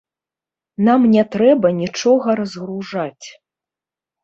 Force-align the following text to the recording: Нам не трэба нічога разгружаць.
Нам 0.87 1.01
не 1.17 1.23
трэба 1.35 1.67
нічога 1.83 2.27
разгружаць. 2.41 3.27